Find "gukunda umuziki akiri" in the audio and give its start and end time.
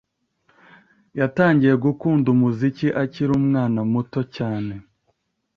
1.85-3.31